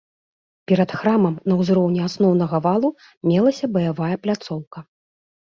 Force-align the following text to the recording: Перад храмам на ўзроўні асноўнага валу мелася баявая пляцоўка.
Перад 0.69 0.93
храмам 1.01 1.35
на 1.51 1.57
ўзроўні 1.59 2.01
асноўнага 2.07 2.57
валу 2.67 2.89
мелася 3.33 3.71
баявая 3.77 4.11
пляцоўка. 4.27 4.79